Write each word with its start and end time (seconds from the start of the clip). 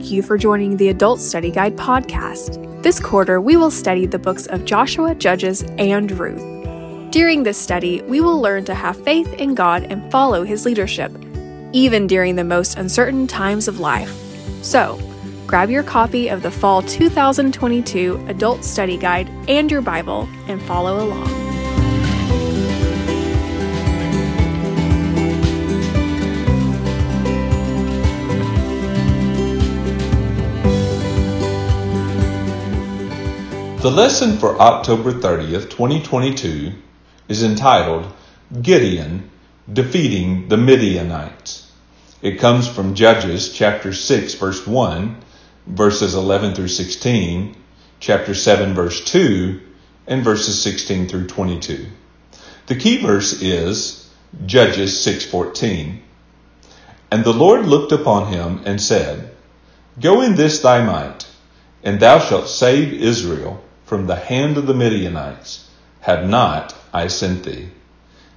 Thank 0.00 0.12
you 0.12 0.22
for 0.22 0.38
joining 0.38 0.78
the 0.78 0.88
Adult 0.88 1.20
Study 1.20 1.50
Guide 1.50 1.76
podcast. 1.76 2.82
This 2.82 2.98
quarter, 2.98 3.38
we 3.38 3.58
will 3.58 3.70
study 3.70 4.06
the 4.06 4.18
books 4.18 4.46
of 4.46 4.64
Joshua, 4.64 5.14
Judges, 5.14 5.62
and 5.76 6.10
Ruth. 6.12 7.12
During 7.12 7.42
this 7.42 7.58
study, 7.58 8.00
we 8.04 8.22
will 8.22 8.40
learn 8.40 8.64
to 8.64 8.74
have 8.74 9.04
faith 9.04 9.30
in 9.34 9.54
God 9.54 9.82
and 9.90 10.10
follow 10.10 10.42
His 10.42 10.64
leadership, 10.64 11.12
even 11.74 12.06
during 12.06 12.36
the 12.36 12.44
most 12.44 12.78
uncertain 12.78 13.26
times 13.26 13.68
of 13.68 13.78
life. 13.78 14.10
So, 14.62 14.98
grab 15.46 15.68
your 15.68 15.82
copy 15.82 16.28
of 16.28 16.40
the 16.40 16.50
Fall 16.50 16.80
2022 16.80 18.24
Adult 18.26 18.64
Study 18.64 18.96
Guide 18.96 19.28
and 19.50 19.70
your 19.70 19.82
Bible 19.82 20.26
and 20.48 20.62
follow 20.62 21.04
along. 21.04 21.49
The 33.80 33.90
lesson 33.90 34.36
for 34.36 34.60
October 34.60 35.10
30th, 35.10 35.70
2022 35.70 36.72
is 37.28 37.42
entitled 37.42 38.12
Gideon 38.60 39.30
Defeating 39.72 40.48
the 40.48 40.58
Midianites. 40.58 41.72
It 42.20 42.38
comes 42.38 42.68
from 42.68 42.94
Judges 42.94 43.54
chapter 43.54 43.94
6 43.94 44.34
verse 44.34 44.66
1, 44.66 45.16
verses 45.66 46.14
11 46.14 46.54
through 46.54 46.68
16, 46.68 47.56
chapter 48.00 48.34
7 48.34 48.74
verse 48.74 49.02
2, 49.02 49.58
and 50.06 50.22
verses 50.22 50.60
16 50.60 51.08
through 51.08 51.28
22. 51.28 51.86
The 52.66 52.76
key 52.76 52.98
verse 52.98 53.40
is 53.40 54.10
Judges 54.44 54.92
6:14. 55.02 56.00
And 57.10 57.24
the 57.24 57.32
Lord 57.32 57.64
looked 57.64 57.92
upon 57.92 58.30
him 58.30 58.60
and 58.66 58.78
said, 58.78 59.30
Go 59.98 60.20
in 60.20 60.34
this 60.34 60.58
thy 60.58 60.84
might, 60.84 61.26
and 61.82 61.98
thou 61.98 62.18
shalt 62.18 62.46
save 62.46 62.92
Israel 62.92 63.64
from 63.90 64.06
the 64.06 64.14
hand 64.14 64.56
of 64.56 64.68
the 64.68 64.72
Midianites, 64.72 65.68
had 65.98 66.28
not 66.28 66.72
I 66.92 67.08
sent 67.08 67.42
thee. 67.42 67.70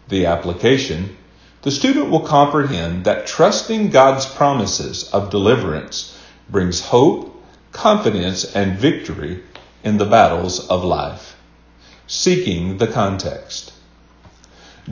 The 0.07 0.25
application 0.25 1.15
the 1.61 1.69
student 1.69 2.09
will 2.09 2.21
comprehend 2.21 3.05
that 3.05 3.27
trusting 3.27 3.91
God's 3.91 4.25
promises 4.25 5.07
of 5.13 5.29
deliverance 5.29 6.17
brings 6.49 6.81
hope, 6.81 7.39
confidence, 7.71 8.43
and 8.55 8.79
victory 8.79 9.43
in 9.83 9.99
the 9.99 10.05
battles 10.05 10.67
of 10.69 10.83
life. 10.83 11.35
Seeking 12.07 12.79
the 12.79 12.87
context. 12.87 13.73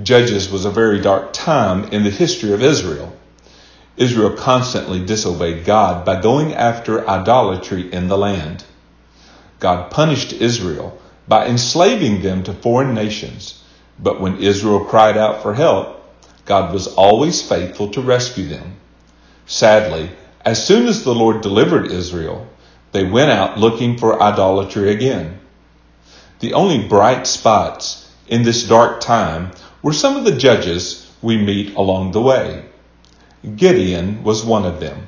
Judges 0.04 0.52
was 0.52 0.64
a 0.64 0.70
very 0.70 1.02
dark 1.02 1.34
time 1.34 1.86
in 1.86 2.04
the 2.04 2.12
history 2.12 2.54
of 2.54 2.62
Israel. 2.62 3.17
Israel 3.98 4.38
constantly 4.38 5.04
disobeyed 5.04 5.66
God 5.66 6.06
by 6.06 6.22
going 6.22 6.54
after 6.54 7.09
idolatry 7.09 7.92
in 7.92 8.09
the 8.09 8.17
land. 8.17 8.64
God 9.62 9.92
punished 9.92 10.34
Israel 10.34 11.00
by 11.28 11.45
enslaving 11.45 12.23
them 12.23 12.44
to 12.44 12.54
foreign 12.54 12.95
nations. 12.95 13.64
But 14.00 14.20
when 14.20 14.40
Israel 14.40 14.84
cried 14.84 15.16
out 15.16 15.44
for 15.44 15.54
help, 15.54 16.04
God 16.45 16.73
was 16.73 16.88
always 16.88 17.48
faithful 17.48 17.92
to 17.92 18.02
rescue 18.02 18.48
them. 18.48 18.78
Sadly, 19.45 20.09
as 20.44 20.66
soon 20.66 20.88
as 20.88 21.04
the 21.04 21.14
Lord 21.14 21.42
delivered 21.42 21.92
Israel, 21.92 22.48
they 22.92 23.04
went 23.04 23.30
out 23.30 23.59
looking 23.59 24.00
for 24.00 24.22
idolatry 24.22 24.92
again. 24.92 25.39
The 26.39 26.54
only 26.54 26.88
bright 26.88 27.28
spots 27.28 28.12
in 28.28 28.42
this 28.42 28.64
dark 28.64 29.00
time 29.00 29.52
were 29.84 29.94
some 29.94 30.17
of 30.17 30.26
the 30.26 30.36
judges 30.36 31.08
we 31.22 31.38
meet 31.38 31.76
along 31.76 32.12
the 32.12 32.22
way. 32.22 32.66
Gideon 33.56 34.23
was 34.23 34.44
one 34.44 34.66
of 34.66 34.80
them. 34.80 35.06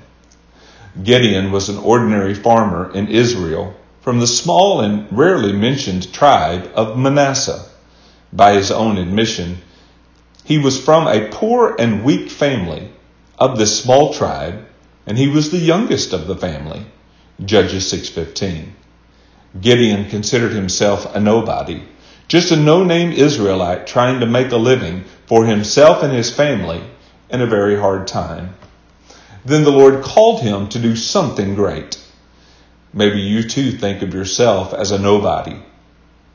Gideon 1.01 1.51
was 1.51 1.69
an 1.69 1.79
ordinary 1.79 2.35
farmer 2.35 2.91
in 2.93 3.07
Israel 3.07 3.73
from 4.03 4.19
the 4.19 4.27
small 4.27 4.81
and 4.81 5.07
rarely 5.11 5.53
mentioned 5.53 6.11
tribe 6.11 6.69
of 6.75 6.97
Manasseh. 6.97 7.63
By 8.33 8.53
his 8.53 8.69
own 8.69 8.97
admission, 8.97 9.59
he 10.43 10.57
was 10.57 10.77
from 10.79 11.07
a 11.07 11.29
poor 11.29 11.73
and 11.79 12.03
weak 12.03 12.29
family 12.29 12.91
of 13.39 13.57
this 13.57 13.81
small 13.81 14.13
tribe, 14.13 14.65
and 15.07 15.17
he 15.17 15.29
was 15.29 15.49
the 15.49 15.57
youngest 15.57 16.11
of 16.11 16.27
the 16.27 16.35
family. 16.35 16.85
Judges 17.43 17.89
6:15. 17.89 18.73
Gideon 19.61 20.09
considered 20.09 20.51
himself 20.51 21.15
a 21.15 21.19
nobody, 21.21 21.83
just 22.27 22.51
a 22.51 22.57
no-name 22.57 23.13
Israelite 23.13 23.87
trying 23.87 24.19
to 24.19 24.25
make 24.25 24.51
a 24.51 24.57
living 24.57 25.05
for 25.27 25.45
himself 25.45 26.03
and 26.03 26.11
his 26.11 26.29
family 26.29 26.81
in 27.29 27.39
a 27.39 27.47
very 27.47 27.79
hard 27.79 28.05
time. 28.07 28.55
Then 29.45 29.63
the 29.63 29.71
Lord 29.71 30.03
called 30.03 30.41
him 30.41 30.67
to 30.69 30.79
do 30.79 30.97
something 30.97 31.55
great. 31.55 32.02
Maybe 32.93 33.21
you 33.21 33.43
too 33.43 33.71
think 33.71 34.01
of 34.03 34.13
yourself 34.13 34.73
as 34.73 34.91
a 34.91 34.99
nobody. 34.99 35.57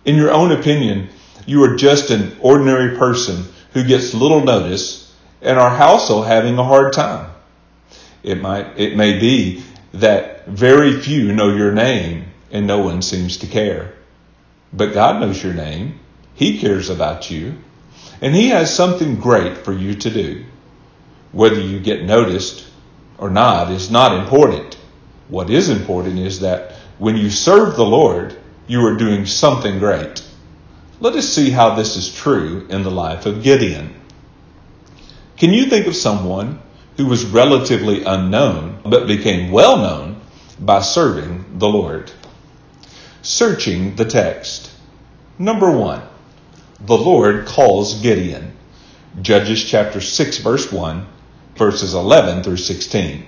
In 0.05 0.17
your 0.17 0.33
own 0.33 0.51
opinion, 0.53 1.09
you 1.47 1.63
are 1.65 1.77
just 1.77 2.11
an 2.11 2.37
ordinary 2.41 2.97
person 2.97 3.45
who 3.73 3.85
gets 3.85 4.15
little 4.15 4.43
notice 4.43 5.15
and 5.41 5.59
are 5.59 5.83
also 5.83 6.23
having 6.23 6.59
a 6.59 6.65
hard 6.65 6.93
time. 6.93 7.31
It 8.23 8.41
might, 8.41 8.79
it 8.79 8.97
may 8.97 9.19
be 9.19 9.63
that 9.95 10.47
very 10.47 11.01
few 11.01 11.33
know 11.33 11.55
your 11.55 11.73
name 11.73 12.25
and 12.51 12.67
no 12.67 12.81
one 12.81 13.03
seems 13.03 13.37
to 13.39 13.47
care. 13.47 13.95
But 14.73 14.95
God 14.95 15.21
knows 15.21 15.43
your 15.43 15.55
name. 15.55 16.01
He 16.35 16.59
cares 16.59 16.91
about 16.91 17.31
you 17.31 17.57
and 18.21 18.35
He 18.35 18.49
has 18.49 18.75
something 18.75 19.21
great 19.21 19.59
for 19.59 19.73
you 19.73 19.95
to 19.95 20.11
do. 20.11 20.45
Whether 21.33 21.61
you 21.61 21.79
get 21.79 22.05
noticed 22.05 22.67
or 23.19 23.31
not 23.31 23.71
is 23.71 23.91
not 23.91 24.19
important. 24.19 24.78
What 25.29 25.51
is 25.51 25.69
important 25.69 26.19
is 26.19 26.41
that 26.41 26.73
when 26.99 27.17
you 27.17 27.31
serve 27.31 27.77
the 27.77 27.85
Lord, 27.85 28.37
you 28.67 28.85
are 28.87 28.97
doing 28.97 29.27
something 29.27 29.79
great. 29.79 30.23
Let 31.01 31.15
us 31.15 31.29
see 31.29 31.51
how 31.51 31.75
this 31.75 31.97
is 31.97 32.15
true 32.15 32.67
in 32.69 32.83
the 32.83 32.91
life 32.91 33.27
of 33.27 33.43
Gideon. 33.43 33.95
Can 35.37 35.53
you 35.53 35.67
think 35.67 35.87
of 35.87 35.95
someone 35.95 36.61
who 36.97 37.07
was 37.07 37.25
relatively 37.25 38.03
unknown 38.05 38.81
but 38.85 39.07
became 39.07 39.53
well 39.53 39.77
known 39.77 40.21
by 40.59 40.81
serving 40.81 41.59
the 41.59 41.69
Lord? 41.69 42.11
Searching 43.23 43.97
the 43.97 44.05
text. 44.05 44.73
Number 45.39 45.71
one, 45.71 46.03
the 46.81 46.97
Lord 46.97 47.47
calls 47.47 48.01
Gideon. 48.01 48.57
Judges 49.21 49.63
chapter 49.63 50.01
6 50.01 50.39
verse 50.39 50.73
1, 50.73 51.07
verses 51.55 51.95
11 51.95 52.43
through 52.43 52.57
16. 52.57 53.27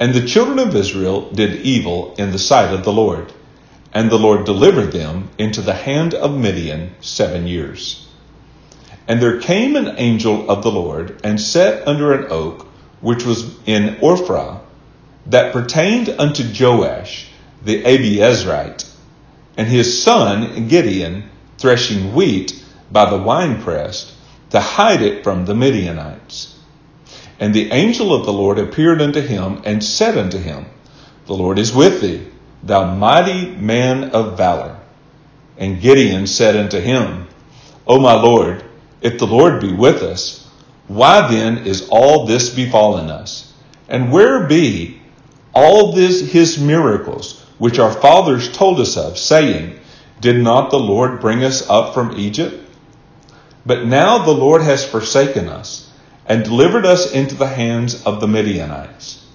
And 0.00 0.14
the 0.14 0.26
children 0.26 0.58
of 0.58 0.74
Israel 0.74 1.30
did 1.30 1.60
evil 1.60 2.14
in 2.16 2.32
the 2.32 2.38
sight 2.38 2.72
of 2.72 2.84
the 2.84 2.92
Lord, 2.92 3.34
and 3.92 4.10
the 4.10 4.18
Lord 4.18 4.46
delivered 4.46 4.92
them 4.92 5.28
into 5.36 5.60
the 5.60 5.74
hand 5.74 6.14
of 6.14 6.38
Midian 6.38 6.94
seven 7.02 7.46
years. 7.46 8.08
And 9.06 9.20
there 9.20 9.40
came 9.40 9.76
an 9.76 9.96
angel 9.98 10.50
of 10.50 10.62
the 10.62 10.72
Lord 10.72 11.20
and 11.22 11.38
sat 11.38 11.86
under 11.86 12.14
an 12.14 12.28
oak 12.30 12.66
which 13.02 13.24
was 13.24 13.58
in 13.66 13.96
Ophrah, 13.96 14.60
that 15.26 15.52
pertained 15.52 16.08
unto 16.08 16.44
Joash 16.44 17.28
the 17.62 17.82
Abiezrite, 17.82 18.90
and 19.58 19.68
his 19.68 20.02
son 20.02 20.68
Gideon 20.68 21.28
threshing 21.58 22.14
wheat 22.14 22.64
by 22.90 23.10
the 23.10 23.18
winepress 23.18 24.16
to 24.48 24.60
hide 24.60 25.02
it 25.02 25.24
from 25.24 25.44
the 25.44 25.54
Midianites. 25.54 26.56
And 27.40 27.54
the 27.54 27.72
angel 27.72 28.14
of 28.14 28.26
the 28.26 28.34
Lord 28.34 28.58
appeared 28.58 29.00
unto 29.00 29.22
him 29.22 29.62
and 29.64 29.82
said 29.82 30.18
unto 30.18 30.36
him, 30.36 30.66
The 31.24 31.32
Lord 31.32 31.58
is 31.58 31.74
with 31.74 32.02
thee, 32.02 32.26
thou 32.62 32.94
mighty 32.94 33.50
man 33.52 34.10
of 34.10 34.36
valor. 34.36 34.76
And 35.56 35.80
Gideon 35.80 36.26
said 36.26 36.54
unto 36.54 36.78
him, 36.78 37.28
O 37.86 37.98
my 37.98 38.12
Lord, 38.12 38.62
if 39.00 39.18
the 39.18 39.26
Lord 39.26 39.62
be 39.62 39.72
with 39.72 40.02
us, 40.02 40.46
why 40.86 41.30
then 41.30 41.66
is 41.66 41.88
all 41.88 42.26
this 42.26 42.50
befallen 42.50 43.08
us? 43.08 43.54
And 43.88 44.12
where 44.12 44.46
be 44.46 45.00
all 45.54 45.92
this 45.92 46.30
his 46.30 46.58
miracles, 46.58 47.42
which 47.56 47.78
our 47.78 47.92
fathers 47.92 48.52
told 48.52 48.78
us 48.80 48.98
of, 48.98 49.16
saying, 49.16 49.78
Did 50.20 50.42
not 50.42 50.70
the 50.70 50.78
Lord 50.78 51.20
bring 51.20 51.42
us 51.42 51.68
up 51.70 51.94
from 51.94 52.18
Egypt? 52.18 52.68
But 53.64 53.86
now 53.86 54.18
the 54.18 54.32
Lord 54.32 54.60
has 54.60 54.84
forsaken 54.84 55.48
us 55.48 55.89
and 56.30 56.44
delivered 56.44 56.86
us 56.86 57.10
into 57.10 57.34
the 57.34 57.48
hands 57.48 58.04
of 58.04 58.20
the 58.20 58.28
Midianites. 58.28 59.26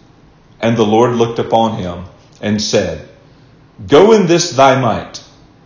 And 0.61 0.77
the 0.77 0.85
Lord 0.85 1.17
looked 1.17 1.39
upon 1.39 1.77
him 1.77 2.05
and 2.39 2.61
said, 2.61 3.09
Go 3.85 4.13
in 4.13 4.27
this 4.27 4.51
thy 4.51 4.79
might, 4.79 5.21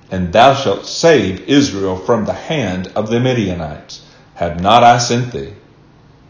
and 0.09 0.33
thou 0.33 0.55
shalt 0.55 0.87
save 0.87 1.47
Israel 1.47 1.97
from 1.97 2.25
the 2.25 2.33
hand 2.33 2.91
of 2.95 3.11
the 3.11 3.19
Midianites. 3.19 4.03
Have 4.33 4.59
not 4.59 4.83
I 4.83 4.97
sent 4.97 5.31
thee? 5.31 5.53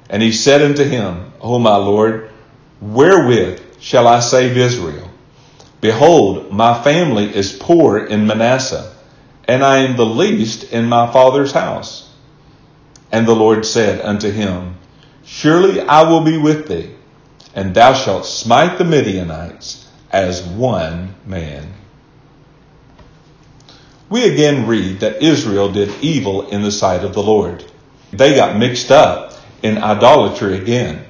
And 0.10 0.22
he 0.22 0.34
said 0.34 0.62
unto 0.62 0.84
him, 0.84 1.32
O 1.40 1.60
my 1.60 1.78
Lord, 1.78 2.30
wherewith 2.82 3.62
shall 3.80 4.06
I 4.06 4.20
save 4.20 4.58
Israel? 4.58 5.10
Behold, 5.80 6.52
my 6.52 6.84
family 6.84 7.34
is 7.34 7.54
poor 7.54 8.06
in 8.06 8.28
Manasseh, 8.28 8.94
and 9.48 9.64
I 9.64 9.78
am 9.78 9.96
the 9.96 10.06
least 10.06 10.74
in 10.74 10.90
my 10.90 11.10
father's 11.10 11.54
house. 11.54 12.14
And 13.14 13.26
the 13.26 13.34
Lord 13.34 13.66
said 13.66 14.02
unto 14.02 14.30
him, 14.30 14.76
Surely 15.32 15.80
I 15.80 16.02
will 16.10 16.22
be 16.22 16.38
with 16.38 16.68
thee, 16.68 16.90
and 17.56 17.74
thou 17.74 17.94
shalt 17.94 18.26
smite 18.26 18.78
the 18.78 18.84
Midianites 18.84 19.88
as 20.12 20.44
one 20.44 21.16
man. 21.26 21.72
We 24.10 24.26
again 24.26 24.68
read 24.68 25.00
that 25.00 25.22
Israel 25.22 25.72
did 25.72 25.94
evil 26.02 26.50
in 26.50 26.64
the 26.64 26.72
sight 26.72 27.06
of 27.06 27.14
the 27.14 27.24
Lord. 27.24 27.64
They 28.12 28.36
got 28.36 28.58
mixed 28.58 28.92
up 28.92 29.34
in 29.62 29.78
idolatry 29.78 30.58
again. 30.58 31.06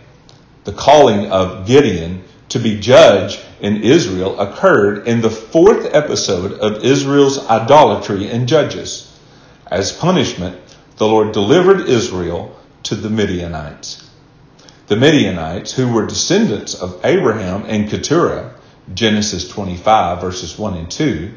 The 0.66 0.74
calling 0.74 1.32
of 1.32 1.66
Gideon 1.66 2.24
to 2.50 2.60
be 2.60 2.80
judge 2.80 3.40
in 3.62 3.84
Israel 3.84 4.38
occurred 4.40 5.08
in 5.08 5.22
the 5.22 5.32
fourth 5.32 5.96
episode 5.96 6.52
of 6.60 6.84
Israel's 6.84 7.48
idolatry 7.48 8.30
in 8.30 8.46
Judges. 8.46 9.18
As 9.66 9.94
punishment, 9.94 10.60
the 10.98 11.08
Lord 11.08 11.32
delivered 11.32 11.88
Israel 11.88 12.56
to 12.84 12.96
the 12.96 13.10
Midianites. 13.10 14.09
The 14.90 14.96
Midianites, 14.96 15.74
who 15.74 15.94
were 15.94 16.08
descendants 16.08 16.74
of 16.74 17.00
Abraham 17.06 17.64
and 17.68 17.88
Keturah, 17.88 18.56
Genesis 18.92 19.48
25 19.48 20.20
verses 20.20 20.58
1 20.58 20.78
and 20.78 20.90
2, 20.90 21.32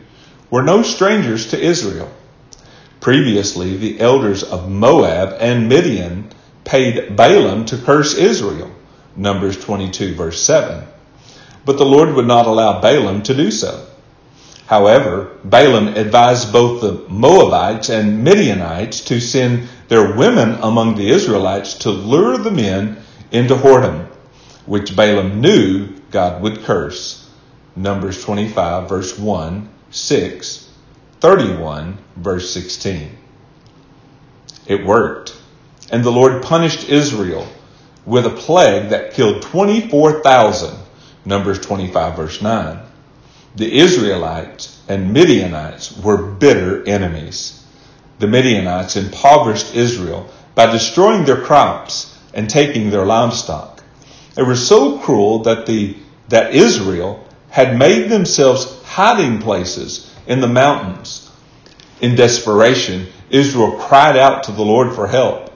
were 0.50 0.62
no 0.62 0.82
strangers 0.82 1.48
to 1.48 1.60
Israel. 1.60 2.10
Previously, 3.00 3.76
the 3.76 4.00
elders 4.00 4.42
of 4.42 4.70
Moab 4.70 5.36
and 5.38 5.68
Midian 5.68 6.30
paid 6.64 7.14
Balaam 7.14 7.66
to 7.66 7.76
curse 7.76 8.14
Israel, 8.14 8.70
Numbers 9.16 9.62
22 9.62 10.14
verse 10.14 10.40
7. 10.40 10.84
But 11.66 11.76
the 11.76 11.84
Lord 11.84 12.14
would 12.14 12.26
not 12.26 12.46
allow 12.46 12.80
Balaam 12.80 13.22
to 13.24 13.34
do 13.34 13.50
so. 13.50 13.86
However, 14.64 15.36
Balaam 15.44 15.88
advised 15.88 16.54
both 16.54 16.80
the 16.80 17.06
Moabites 17.10 17.90
and 17.90 18.24
Midianites 18.24 19.02
to 19.02 19.20
send 19.20 19.68
their 19.88 20.16
women 20.16 20.56
among 20.62 20.94
the 20.94 21.10
Israelites 21.10 21.74
to 21.74 21.90
lure 21.90 22.38
the 22.38 22.50
men 22.50 23.01
into 23.32 23.54
whoredom, 23.54 24.06
which 24.66 24.94
Balaam 24.94 25.40
knew 25.40 25.88
God 26.10 26.42
would 26.42 26.62
curse. 26.62 27.30
Numbers 27.74 28.22
25, 28.22 28.88
verse 28.88 29.18
1, 29.18 29.68
6, 29.90 30.70
31, 31.20 31.98
verse 32.16 32.50
16. 32.52 33.16
It 34.66 34.86
worked, 34.86 35.36
and 35.90 36.04
the 36.04 36.12
Lord 36.12 36.42
punished 36.42 36.88
Israel 36.88 37.48
with 38.04 38.26
a 38.26 38.30
plague 38.30 38.90
that 38.90 39.14
killed 39.14 39.42
24,000 39.42 40.82
Numbers 41.24 41.60
25 41.60 42.16
verse 42.16 42.42
9. 42.42 42.78
The 43.54 43.78
Israelites 43.78 44.80
and 44.88 45.12
Midianites 45.12 45.96
were 45.98 46.16
bitter 46.16 46.86
enemies. 46.88 47.64
The 48.18 48.26
Midianites 48.26 48.96
impoverished 48.96 49.74
Israel 49.74 50.28
by 50.54 50.66
destroying 50.66 51.24
their 51.24 51.40
crops 51.40 52.18
and 52.34 52.48
taking 52.48 52.90
their 52.90 53.04
livestock. 53.04 53.82
They 54.34 54.42
were 54.42 54.56
so 54.56 54.98
cruel 54.98 55.40
that 55.40 55.66
the, 55.66 55.96
that 56.28 56.54
Israel 56.54 57.26
had 57.50 57.78
made 57.78 58.10
themselves 58.10 58.82
hiding 58.84 59.40
places 59.40 60.12
in 60.26 60.40
the 60.40 60.48
mountains. 60.48 61.30
In 62.00 62.14
desperation, 62.16 63.08
Israel 63.30 63.72
cried 63.78 64.16
out 64.16 64.44
to 64.44 64.52
the 64.52 64.64
Lord 64.64 64.94
for 64.94 65.06
help. 65.06 65.52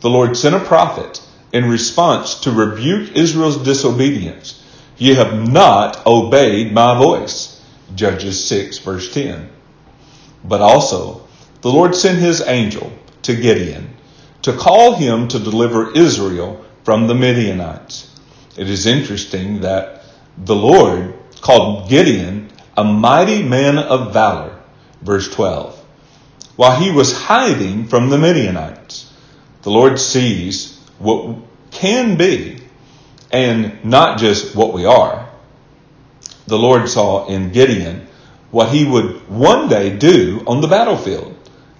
The 0.00 0.10
Lord 0.10 0.36
sent 0.36 0.54
a 0.54 0.60
prophet 0.60 1.22
in 1.52 1.68
response 1.68 2.40
to 2.40 2.50
rebuke 2.50 3.16
Israel's 3.16 3.62
disobedience 3.62 4.58
Ye 4.98 5.14
have 5.14 5.48
not 5.48 6.04
obeyed 6.06 6.72
my 6.72 6.98
voice. 6.98 7.60
Judges 7.94 8.44
6, 8.46 8.78
verse 8.78 9.12
10. 9.14 9.48
But 10.44 10.60
also, 10.60 11.26
the 11.60 11.70
Lord 11.70 11.94
sent 11.94 12.18
his 12.18 12.40
angel 12.42 12.92
to 13.22 13.36
Gideon 13.36 13.94
to 14.42 14.52
call 14.52 14.94
him 14.94 15.28
to 15.28 15.38
deliver 15.38 15.92
Israel 15.92 16.64
from 16.84 17.06
the 17.06 17.14
Midianites. 17.14 18.14
It 18.56 18.70
is 18.70 18.86
interesting 18.86 19.60
that 19.60 20.04
the 20.36 20.56
Lord 20.56 21.14
called 21.40 21.88
Gideon 21.88 22.50
a 22.76 22.84
mighty 22.84 23.42
man 23.42 23.78
of 23.78 24.12
valor, 24.12 24.56
verse 25.02 25.28
12, 25.34 25.84
while 26.56 26.80
he 26.80 26.90
was 26.90 27.12
hiding 27.12 27.88
from 27.88 28.08
the 28.08 28.18
Midianites. 28.18 29.12
The 29.62 29.70
Lord 29.70 29.98
sees 29.98 30.78
what 30.98 31.36
can 31.70 32.16
be 32.16 32.60
and 33.30 33.84
not 33.84 34.18
just 34.18 34.54
what 34.54 34.72
we 34.72 34.84
are. 34.84 35.28
The 36.46 36.58
Lord 36.58 36.88
saw 36.88 37.26
in 37.26 37.52
Gideon 37.52 38.06
what 38.50 38.70
he 38.70 38.84
would 38.84 39.28
one 39.28 39.68
day 39.68 39.96
do 39.96 40.42
on 40.46 40.60
the 40.60 40.68
battlefield. 40.68 41.34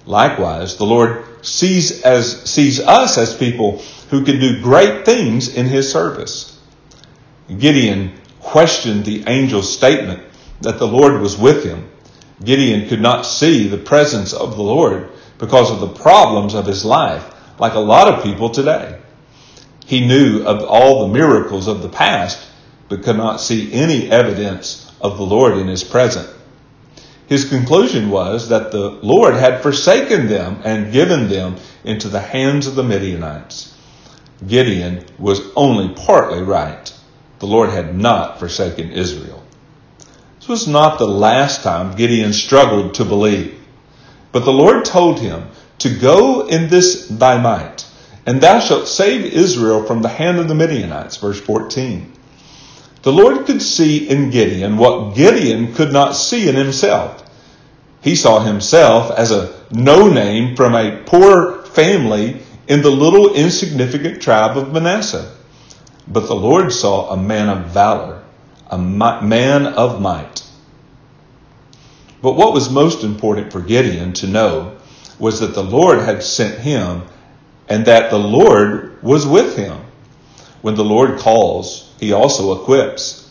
Likewise, 0.05 0.77
the 0.77 0.85
Lord 0.85 1.25
sees 1.43 2.03
as 2.03 2.43
sees 2.51 2.81
us 2.81 3.19
as 3.19 3.37
people 3.37 3.83
who 4.11 4.25
can 4.25 4.41
do 4.41 4.63
great 4.63 5.05
things 5.05 5.55
in 5.55 5.67
his 5.67 5.91
service. 5.91 6.59
Gideon 7.49 8.13
questioned 8.41 9.05
the 9.05 9.25
angel's 9.27 9.73
statement 9.73 10.23
that 10.61 10.79
the 10.79 10.87
Lord 10.87 11.21
was 11.21 11.37
with 11.37 11.65
him. 11.65 11.89
Gideon 12.43 12.89
could 12.89 13.01
not 13.01 13.27
see 13.27 13.69
the 13.69 13.79
presence 13.79 14.33
of 14.33 14.57
the 14.57 14.63
Lord 14.63 15.11
because 15.39 15.71
of 15.71 15.81
the 15.81 15.89
problems 15.89 16.55
of 16.55 16.67
his 16.67 16.85
life, 16.85 17.25
like 17.59 17.75
a 17.75 17.81
lot 17.81 18.13
of 18.13 18.23
people 18.23 18.51
today. 18.51 19.01
He 19.87 20.07
knew 20.07 20.45
of 20.45 20.63
all 20.65 21.07
the 21.07 21.15
miracles 21.15 21.67
of 21.67 21.83
the 21.83 21.89
past, 21.89 22.39
but 22.89 23.03
could 23.03 23.17
not 23.17 23.41
see 23.41 23.73
any 23.73 24.11
evidence 24.11 24.93
of 25.01 25.17
the 25.17 25.25
Lord 25.25 25.57
in 25.57 25.67
his 25.67 25.85
present. 25.85 26.29
His 27.29 27.49
conclusion 27.49 28.11
was 28.11 28.49
that 28.49 28.73
the 28.73 28.91
Lord 29.03 29.35
had 29.35 29.63
forsaken 29.63 30.29
them 30.29 30.61
and 30.65 30.93
given 30.93 31.29
them 31.29 31.57
into 31.85 32.09
the 32.09 32.21
hands 32.21 32.67
of 32.67 32.75
the 32.75 32.83
Midianites. 32.83 33.75
Gideon 34.47 35.05
was 35.19 35.41
only 35.55 35.95
partly 35.95 36.43
right. 36.43 36.93
The 37.39 37.47
Lord 37.47 37.71
had 37.71 37.97
not 37.97 38.39
forsaken 38.39 38.91
Israel. 38.91 39.45
This 40.39 40.49
was 40.49 40.67
not 40.67 40.99
the 40.99 41.07
last 41.07 41.63
time 41.63 41.97
Gideon 41.97 42.33
struggled 42.33 42.95
to 42.95 43.05
believe. 43.05 43.55
But 44.33 44.45
the 44.45 44.53
Lord 44.53 44.85
told 44.85 45.21
him 45.21 45.49
to 45.79 45.91
go 45.91 46.47
in 46.47 46.69
this 46.69 47.07
thy 47.09 47.41
might 47.41 47.85
and 48.29 48.43
thou 48.43 48.61
shalt 48.61 48.87
save 48.87 49.25
Israel 49.25 49.87
from 49.87 50.03
the 50.03 50.09
hand 50.11 50.39
of 50.39 50.49
the 50.49 50.55
Midianites. 50.55 51.17
Verse 51.17 51.41
14. 51.41 52.13
The 53.03 53.13
Lord 53.13 53.47
could 53.47 53.63
see 53.63 54.09
in 54.09 54.31
Gideon 54.31 54.77
what 54.77 55.15
Gideon 55.15 55.75
could 55.75 55.93
not 55.93 56.17
see 56.17 56.49
in 56.49 56.57
himself. 56.57 57.25
He 58.01 58.15
saw 58.15 58.41
himself 58.41 59.11
as 59.17 59.31
a 59.31 59.55
no 59.71 60.09
name 60.09 60.57
from 60.57 60.75
a 60.75 61.03
poor 61.05 61.63
family 61.63 62.41
in 62.67 62.83
the 62.83 62.91
little 62.91 63.35
insignificant 63.35 64.21
tribe 64.21 64.57
of 64.57 64.73
Manasseh. 64.73 65.35
But 66.07 66.27
the 66.27 66.35
Lord 66.35 66.73
saw 66.73 67.11
a 67.11 67.17
man 67.17 67.49
of 67.49 67.67
valor, 67.67 68.23
a 68.71 68.79
man 68.79 69.67
of 69.67 70.01
might. 70.01 70.43
But 72.21 72.33
what 72.33 72.53
was 72.53 72.71
most 72.71 73.05
important 73.05 73.53
for 73.53 73.61
Gideon 73.61 74.13
to 74.15 74.27
know 74.27 74.77
was 75.19 75.41
that 75.41 75.55
the 75.55 75.63
Lord 75.63 76.01
had 76.01 76.23
sent 76.23 76.59
him 76.61 77.03
and 77.69 77.85
that 77.87 78.11
the 78.11 78.19
Lord 78.19 79.03
was 79.03 79.27
with 79.27 79.57
him. 79.57 79.79
When 80.61 80.75
the 80.75 80.85
Lord 80.85 81.19
calls, 81.19 81.93
he 82.01 82.13
also 82.13 82.61
equips. 82.61 83.31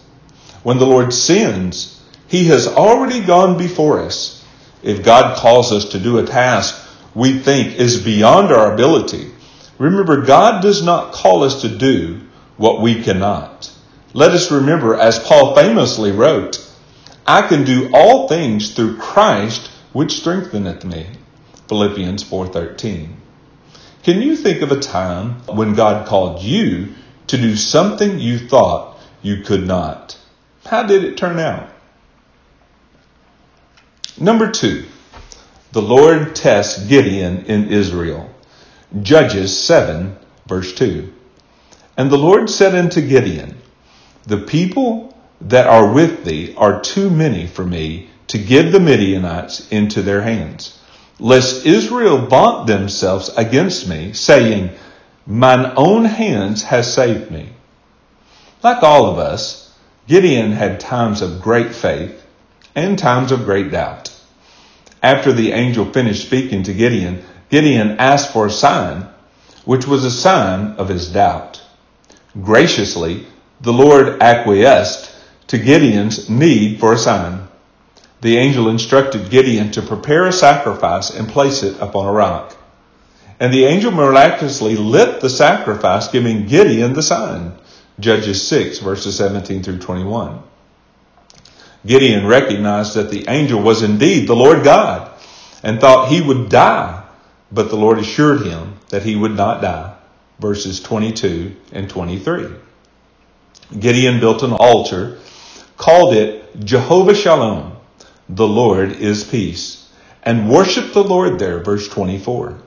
When 0.64 0.80
the 0.80 0.86
Lord 0.86 1.14
sends, 1.14 2.02
he 2.28 2.46
has 2.46 2.68
already 2.68 3.22
gone 3.22 3.58
before 3.58 4.00
us. 4.00 4.44
If 4.84 5.04
God 5.04 5.38
calls 5.38 5.72
us 5.72 5.86
to 5.90 6.00
do 6.00 6.20
a 6.20 6.26
task 6.26 6.88
we 7.16 7.40
think 7.40 7.76
is 7.76 8.04
beyond 8.04 8.52
our 8.52 8.74
ability, 8.74 9.32
remember 9.78 10.22
God 10.22 10.62
does 10.62 10.84
not 10.84 11.14
call 11.14 11.44
us 11.44 11.62
to 11.62 11.70
do 11.70 12.22
what 12.58 12.82
we 12.82 13.02
cannot. 13.02 13.72
Let 14.14 14.32
us 14.32 14.52
remember, 14.52 14.96
as 14.96 15.20
Paul 15.20 15.56
famously 15.56 16.12
wrote, 16.12 16.64
I 17.26 17.48
can 17.48 17.66
do 17.66 17.90
all 17.94 18.28
things 18.28 18.74
through 18.74 18.98
Christ 18.98 19.70
which 19.94 20.20
strengtheneth 20.20 20.86
me. 20.86 21.08
Philippians 21.68 22.24
4:13. 22.24 23.10
Can 24.04 24.22
you 24.22 24.36
think 24.36 24.62
of 24.62 24.72
a 24.72 24.80
time 24.80 25.42
when 25.48 25.74
God 25.74 26.08
called 26.08 26.42
you 26.42 26.90
to 27.28 27.38
do 27.38 27.56
something 27.56 28.20
you 28.20 28.40
thought 28.40 29.00
you 29.22 29.42
could 29.42 29.66
not? 29.66 30.18
How 30.66 30.84
did 30.84 31.04
it 31.04 31.18
turn 31.18 31.40
out? 31.40 31.70
Number 34.20 34.52
two, 34.52 34.86
the 35.72 35.82
Lord 35.82 36.36
tests 36.36 36.86
Gideon 36.88 37.46
in 37.46 37.70
Israel. 37.70 38.30
Judges 39.02 39.58
7, 39.58 40.18
verse 40.48 40.74
2. 40.74 41.14
And 41.98 42.10
the 42.10 42.18
Lord 42.18 42.50
said 42.50 42.74
unto 42.76 43.02
Gideon, 43.02 43.58
The 44.26 44.38
people 44.38 45.16
that 45.42 45.68
are 45.68 45.94
with 45.94 46.26
thee 46.26 46.56
are 46.58 46.82
too 46.82 47.10
many 47.10 47.46
for 47.48 47.66
me 47.66 48.10
to 48.28 48.38
give 48.38 48.72
the 48.72 48.80
Midianites 48.80 49.68
into 49.70 50.02
their 50.02 50.22
hands 50.22 50.78
lest 51.20 51.66
Israel 51.66 52.18
vaunt 52.20 52.68
themselves 52.68 53.30
against 53.38 53.88
me, 53.88 54.14
saying, 54.14 54.70
Mine 55.30 55.74
own 55.76 56.06
hands 56.06 56.64
has 56.64 56.94
saved 56.94 57.32
me. 57.32 57.50
Like 58.64 58.82
all 58.82 59.08
of 59.08 59.20
us, 59.20 59.76
Gideon 60.08 60.54
had 60.54 60.80
times 60.80 61.22
of 61.22 61.42
great 61.42 61.76
faith 61.76 62.26
and 62.74 62.98
times 62.98 63.34
of 63.34 63.44
great 63.44 63.70
doubt. 63.70 64.10
After 65.04 65.34
the 65.34 65.52
angel 65.52 65.84
finished 65.84 66.26
speaking 66.26 66.64
to 66.64 66.74
Gideon, 66.74 67.24
Gideon 67.50 67.98
asked 68.00 68.32
for 68.32 68.46
a 68.46 68.52
sign, 68.52 69.06
which 69.66 69.86
was 69.86 70.06
a 70.06 70.12
sign 70.12 70.76
of 70.78 70.88
his 70.88 71.10
doubt. 71.10 71.62
Graciously, 72.42 73.28
the 73.60 73.74
Lord 73.74 74.22
acquiesced 74.24 75.12
to 75.48 75.58
Gideon's 75.58 76.30
need 76.30 76.80
for 76.80 76.94
a 76.94 76.98
sign. 76.98 77.50
The 78.22 78.38
angel 78.38 78.70
instructed 78.70 79.30
Gideon 79.30 79.72
to 79.72 79.82
prepare 79.82 80.26
a 80.26 80.32
sacrifice 80.32 81.10
and 81.10 81.28
place 81.28 81.64
it 81.64 81.78
upon 81.82 82.06
a 82.06 82.14
rock. 82.14 82.56
And 83.40 83.54
the 83.54 83.66
angel 83.66 83.92
miraculously 83.92 84.76
lit 84.76 85.22
the 85.22 85.30
sacrifice, 85.30 86.08
giving 86.08 86.48
Gideon 86.48 86.94
the 86.94 87.04
sign. 87.04 87.54
Judges 88.00 88.48
6, 88.48 88.80
verses 88.80 89.18
17 89.18 89.64
through 89.64 89.80
21. 89.80 90.42
Gideon 91.86 92.26
recognized 92.28 92.96
that 92.96 93.10
the 93.12 93.26
angel 93.30 93.62
was 93.62 93.84
indeed 93.84 94.28
the 94.28 94.36
Lord 94.36 94.64
God 94.64 95.12
and 95.64 95.80
thought 95.80 96.10
he 96.10 96.22
would 96.22 96.50
die, 96.50 97.04
but 97.52 97.70
the 97.70 97.76
Lord 97.76 98.00
assured 98.00 98.42
him 98.42 98.76
that 98.90 99.04
he 99.04 99.16
would 99.16 99.36
not 99.36 99.62
die. 99.62 99.96
Verses 100.40 100.82
22 100.82 101.56
and 101.72 101.90
23. 101.90 102.48
Gideon 103.80 104.20
built 104.20 104.44
an 104.44 104.54
altar, 104.54 105.20
called 105.78 106.14
it 106.14 106.60
Jehovah 106.64 107.16
Shalom, 107.16 107.76
the 108.30 108.48
Lord 108.48 108.92
is 108.92 109.24
peace, 109.24 109.90
and 110.24 110.50
worshiped 110.50 110.94
the 110.94 111.04
Lord 111.04 111.40
there. 111.40 111.64
Verse 111.64 111.88
24. 111.88 112.60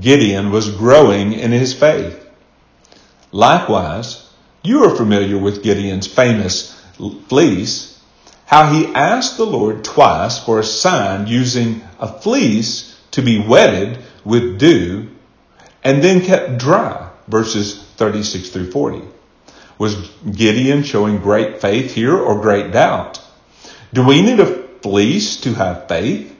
Gideon 0.00 0.50
was 0.50 0.70
growing 0.70 1.32
in 1.32 1.52
his 1.52 1.74
faith. 1.74 2.18
Likewise, 3.30 4.30
you 4.62 4.84
are 4.84 4.96
familiar 4.96 5.38
with 5.38 5.62
Gideon's 5.62 6.06
famous 6.06 6.72
fleece, 7.28 8.00
how 8.46 8.72
he 8.72 8.86
asked 8.94 9.36
the 9.36 9.46
Lord 9.46 9.84
twice 9.84 10.38
for 10.38 10.58
a 10.58 10.64
sign 10.64 11.26
using 11.26 11.82
a 11.98 12.06
fleece 12.06 13.00
to 13.12 13.22
be 13.22 13.38
wetted 13.38 13.98
with 14.24 14.58
dew 14.58 15.08
and 15.82 16.02
then 16.02 16.20
kept 16.20 16.58
dry. 16.58 17.10
Verses 17.28 17.82
36 17.96 18.50
through 18.50 18.70
40. 18.70 19.02
Was 19.78 19.94
Gideon 20.30 20.82
showing 20.82 21.18
great 21.18 21.60
faith 21.60 21.94
here 21.94 22.16
or 22.16 22.40
great 22.40 22.72
doubt? 22.72 23.20
Do 23.92 24.04
we 24.04 24.22
need 24.22 24.40
a 24.40 24.68
fleece 24.80 25.40
to 25.42 25.54
have 25.54 25.88
faith? 25.88 26.31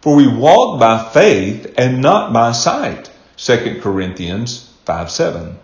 For 0.00 0.14
we 0.14 0.28
walk 0.28 0.78
by 0.78 1.10
faith 1.10 1.74
and 1.76 2.00
not 2.00 2.32
by 2.32 2.52
sight. 2.52 3.10
2 3.36 3.80
Corinthians 3.80 4.72
5 4.84 5.10
7. 5.10 5.58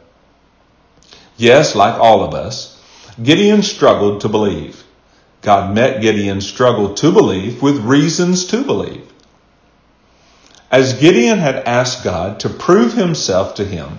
Yes, 1.37 1.75
like 1.75 1.99
all 1.99 2.23
of 2.23 2.35
us, 2.35 2.81
Gideon 3.23 3.63
struggled 3.63 4.21
to 4.21 4.29
believe. 4.29 4.85
God 5.43 5.75
met 5.75 6.01
Gideon's 6.01 6.47
struggle 6.47 6.95
to 6.95 7.13
believe 7.13 7.61
with 7.63 7.79
reasons 7.79 8.47
to 8.47 8.63
believe. 8.63 9.03
As 10.71 10.95
Gideon 10.95 11.39
had 11.39 11.57
asked 11.67 12.03
God 12.03 12.41
to 12.41 12.49
prove 12.49 12.95
himself 12.95 13.57
to 13.57 13.65
him, 13.65 13.99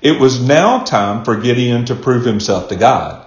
it 0.00 0.20
was 0.20 0.40
now 0.40 0.84
time 0.84 1.24
for 1.24 1.36
Gideon 1.36 1.84
to 1.86 1.94
prove 1.94 2.24
himself 2.24 2.68
to 2.68 2.76
God. 2.76 3.24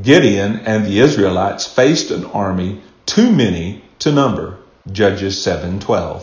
Gideon 0.00 0.60
and 0.60 0.84
the 0.84 1.00
Israelites 1.00 1.66
faced 1.66 2.10
an 2.10 2.24
army 2.26 2.82
too 3.06 3.30
many 3.32 3.82
to 4.00 4.12
number. 4.12 4.58
Judges 4.92 5.38
7:12. 5.42 6.22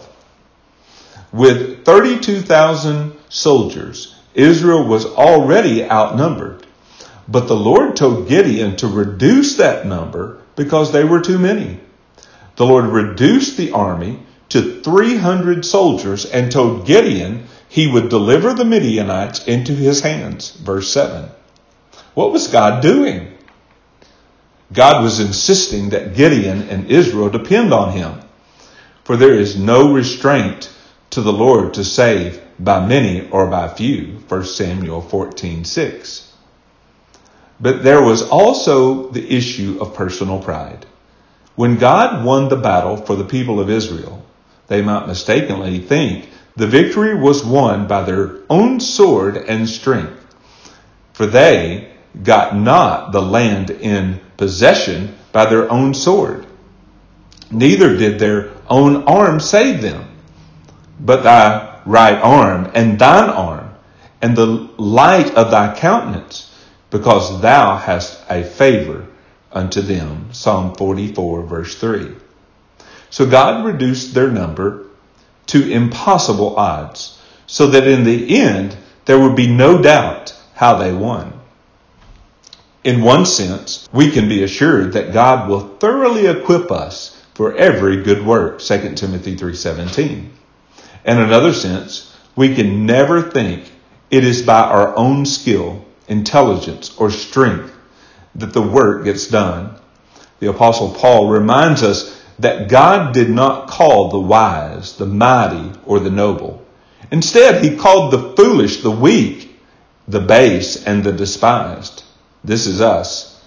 With 1.32 1.84
32,000 1.84 3.14
soldiers, 3.30 4.16
Israel 4.34 4.86
was 4.86 5.06
already 5.06 5.84
outnumbered. 5.90 6.66
But 7.28 7.48
the 7.48 7.56
Lord 7.56 7.96
told 7.96 8.28
Gideon 8.28 8.76
to 8.78 8.88
reduce 8.88 9.56
that 9.56 9.86
number 9.86 10.38
because 10.56 10.92
they 10.92 11.04
were 11.04 11.22
too 11.22 11.40
many. 11.40 11.80
The 12.56 12.66
Lord 12.66 12.86
reduced 12.86 13.58
the 13.58 13.72
army 13.72 14.20
to 14.50 14.82
300 14.82 15.66
soldiers 15.66 16.26
and 16.26 16.52
told 16.52 16.86
Gideon 16.86 17.46
he 17.68 17.88
would 17.88 18.10
deliver 18.10 18.54
the 18.54 18.66
Midianites 18.66 19.44
into 19.46 19.74
his 19.74 20.02
hands. 20.02 20.52
Verse 20.52 20.90
7. 20.90 21.26
What 22.14 22.32
was 22.32 22.48
God 22.48 22.82
doing? 22.82 23.30
God 24.72 25.04
was 25.04 25.20
insisting 25.20 25.90
that 25.90 26.16
Gideon 26.16 26.70
and 26.70 26.92
Israel 26.92 27.30
depend 27.30 27.74
on 27.74 27.92
him. 27.94 28.23
For 29.04 29.18
there 29.18 29.34
is 29.34 29.58
no 29.58 29.92
restraint 29.92 30.70
to 31.10 31.22
the 31.22 31.34
Lord 31.34 31.74
to 31.74 31.84
save 31.84 32.42
by 32.60 32.86
many 32.86 33.30
or 33.30 33.48
by 33.48 33.68
few. 33.68 34.20
1 34.28 34.46
Samuel 34.46 35.02
14:6. 35.02 36.28
But 37.60 37.84
there 37.84 38.02
was 38.02 38.22
also 38.22 39.10
the 39.10 39.36
issue 39.36 39.78
of 39.80 39.94
personal 39.94 40.40
pride. 40.40 40.86
When 41.56 41.78
God 41.78 42.26
won 42.26 42.50
the 42.50 42.56
battle 42.56 42.98
for 42.98 43.16
the 43.16 43.26
people 43.26 43.60
of 43.60 43.70
Israel, 43.70 44.26
they 44.68 44.82
might 44.82 45.08
mistakenly 45.08 45.80
think 45.80 46.30
the 46.56 46.68
victory 46.68 47.16
was 47.16 47.46
won 47.46 47.88
by 47.88 48.04
their 48.04 48.40
own 48.50 48.80
sword 48.80 49.38
and 49.38 49.68
strength. 49.68 50.26
For 51.14 51.26
they 51.26 51.90
got 52.24 52.56
not 52.56 53.12
the 53.12 53.22
land 53.22 53.70
in 53.70 54.20
possession 54.38 55.16
by 55.32 55.46
their 55.46 55.72
own 55.72 55.94
sword. 55.94 56.46
Neither 57.52 57.98
did 57.98 58.20
their 58.20 58.53
own 58.70 59.04
arm 59.04 59.40
save 59.40 59.82
them, 59.82 60.08
but 61.00 61.24
thy 61.24 61.82
right 61.86 62.20
arm 62.20 62.72
and 62.74 62.98
thine 62.98 63.30
arm 63.30 63.70
and 64.22 64.36
the 64.36 64.46
light 64.78 65.34
of 65.36 65.52
thy 65.52 65.76
countenance, 65.76 66.50
because 66.90 67.42
thou 67.42 67.76
hast 67.76 68.24
a 68.30 68.44
favor 68.44 69.08
unto 69.52 69.82
them. 69.82 70.30
Psalm 70.32 70.76
44 70.76 71.44
verse 71.44 71.76
3. 71.76 72.16
So 73.10 73.30
God 73.30 73.66
reduced 73.66 74.14
their 74.14 74.32
number 74.32 74.88
to 75.48 75.70
impossible 75.70 76.56
odds, 76.56 77.20
so 77.48 77.68
that 77.68 77.86
in 77.86 78.06
the 78.06 78.40
end 78.40 78.78
there 79.06 79.20
would 79.20 79.36
be 79.36 79.48
no 79.48 79.82
doubt 79.82 80.36
how 80.56 80.76
they 80.78 80.94
won. 80.94 81.34
In 82.84 83.02
one 83.02 83.26
sense, 83.26 83.88
we 83.94 84.12
can 84.12 84.28
be 84.28 84.44
assured 84.44 84.94
that 84.94 85.14
God 85.14 85.50
will 85.50 85.76
thoroughly 85.78 86.28
equip 86.28 86.72
us 86.72 87.23
for 87.34 87.56
every 87.56 88.04
good 88.04 88.26
work, 88.26 88.60
2 88.60 88.96
Timothy 88.96 89.36
3:17. 89.36 90.30
In 91.06 91.18
another 91.18 91.54
sense, 91.54 92.16
we 92.36 92.56
can 92.56 92.86
never 92.86 93.22
think 93.22 93.72
it 94.10 94.24
is 94.24 94.42
by 94.42 94.62
our 94.62 94.96
own 94.96 95.26
skill, 95.26 95.84
intelligence, 96.08 96.92
or 96.98 97.10
strength 97.10 97.72
that 98.36 98.54
the 98.54 98.62
work 98.62 99.04
gets 99.04 99.28
done. 99.28 99.72
The 100.40 100.50
apostle 100.50 100.90
Paul 100.92 101.30
reminds 101.30 101.84
us 101.84 102.20
that 102.40 102.68
God 102.68 103.14
did 103.14 103.30
not 103.30 103.68
call 103.68 104.10
the 104.10 104.20
wise, 104.20 104.98
the 104.98 105.06
mighty, 105.06 105.72
or 105.86 106.00
the 106.00 106.10
noble. 106.10 106.62
Instead, 107.12 107.64
he 107.64 107.76
called 107.76 108.12
the 108.12 108.34
foolish, 108.36 108.82
the 108.82 108.92
weak, 108.92 109.60
the 110.08 110.20
base, 110.20 110.84
and 110.84 111.04
the 111.04 111.12
despised. 111.12 112.04
This 112.44 112.66
is 112.66 112.82
us. 112.82 113.42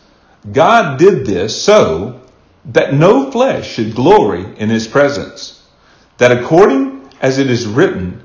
God 0.53 0.99
did 0.99 1.27
this 1.27 1.61
so 1.61 2.21
that 2.67 2.93
no 2.93 3.31
flesh 3.31 3.69
should 3.69 3.95
glory 3.95 4.45
in 4.59 4.69
his 4.69 4.89
presence. 4.89 5.63
That 6.19 6.33
according 6.33 7.09
as 7.21 7.39
it 7.39 7.51
is 7.51 7.67
written, 7.67 8.23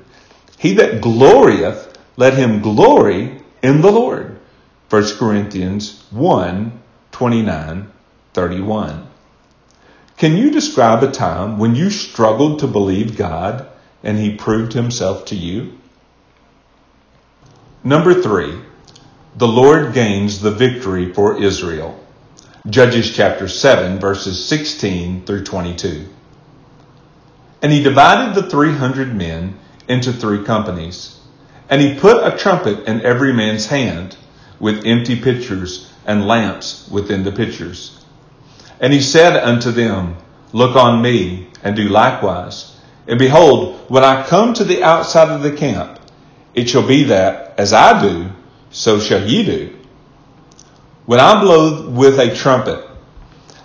he 0.58 0.74
that 0.74 1.00
glorieth, 1.00 1.96
let 2.16 2.34
him 2.34 2.60
glory 2.60 3.40
in 3.62 3.80
the 3.80 3.90
Lord. 3.90 4.38
1 4.90 5.16
Corinthians 5.16 6.04
1 6.10 6.80
29 7.12 7.92
31. 8.34 9.06
Can 10.16 10.36
you 10.36 10.50
describe 10.50 11.02
a 11.02 11.10
time 11.10 11.58
when 11.58 11.74
you 11.74 11.90
struggled 11.90 12.60
to 12.60 12.66
believe 12.66 13.16
God 13.16 13.66
and 14.02 14.18
he 14.18 14.36
proved 14.36 14.72
himself 14.72 15.24
to 15.26 15.36
you? 15.36 15.78
Number 17.84 18.14
three, 18.14 18.58
the 19.36 19.48
Lord 19.48 19.94
gains 19.94 20.40
the 20.40 20.50
victory 20.50 21.12
for 21.12 21.42
Israel. 21.42 21.98
Judges 22.70 23.12
chapter 23.12 23.48
7, 23.48 23.98
verses 23.98 24.44
16 24.44 25.24
through 25.24 25.42
22. 25.42 26.06
And 27.60 27.72
he 27.72 27.82
divided 27.82 28.36
the 28.36 28.48
300 28.48 29.12
men 29.12 29.58
into 29.88 30.12
three 30.12 30.44
companies. 30.44 31.18
And 31.68 31.80
he 31.80 31.98
put 31.98 32.24
a 32.24 32.36
trumpet 32.36 32.86
in 32.86 33.00
every 33.00 33.32
man's 33.32 33.66
hand, 33.66 34.16
with 34.60 34.86
empty 34.86 35.20
pitchers 35.20 35.92
and 36.06 36.28
lamps 36.28 36.88
within 36.88 37.24
the 37.24 37.32
pitchers. 37.32 38.04
And 38.78 38.92
he 38.92 39.00
said 39.00 39.36
unto 39.36 39.72
them, 39.72 40.16
Look 40.52 40.76
on 40.76 41.02
me, 41.02 41.48
and 41.64 41.74
do 41.74 41.88
likewise. 41.88 42.76
And 43.08 43.18
behold, 43.18 43.80
when 43.88 44.04
I 44.04 44.24
come 44.24 44.54
to 44.54 44.62
the 44.62 44.84
outside 44.84 45.30
of 45.30 45.42
the 45.42 45.56
camp, 45.56 45.98
it 46.54 46.68
shall 46.68 46.86
be 46.86 47.02
that, 47.04 47.58
as 47.58 47.72
I 47.72 48.00
do, 48.00 48.30
so 48.70 49.00
shall 49.00 49.26
ye 49.26 49.44
do. 49.44 49.76
When 51.04 51.18
I 51.18 51.40
blow 51.40 51.88
with 51.90 52.18
a 52.18 52.34
trumpet, 52.34 52.86